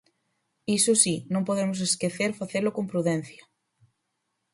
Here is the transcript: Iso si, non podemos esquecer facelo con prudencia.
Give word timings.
Iso 0.77 0.93
si, 1.03 1.15
non 1.33 1.47
podemos 1.49 1.79
esquecer 1.89 2.31
facelo 2.39 2.69
con 2.75 2.85
prudencia. 2.91 3.43